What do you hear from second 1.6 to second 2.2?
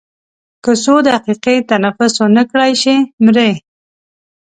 تنفس